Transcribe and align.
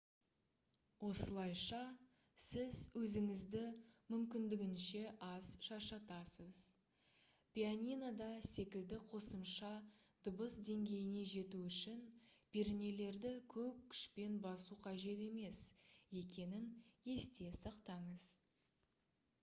осылайша 1.07 1.81
сіз 2.43 2.77
өзіңізді 2.99 3.59
мүмкіндігінше 4.13 5.01
аз 5.27 5.49
шаршатасыз 5.67 6.61
пианинода 7.57 8.31
секілді 8.53 8.99
қосымша 9.11 9.69
дыбыс 10.29 10.57
деңгейіне 10.71 11.27
жету 11.35 11.61
үшін 11.69 12.01
пернелерді 12.57 13.37
көп 13.57 13.85
күшпен 13.93 14.41
басу 14.49 14.79
қажет 14.89 15.25
емес 15.29 15.63
екенін 16.25 16.67
есте 17.19 17.49
сақтаңыз 17.63 18.29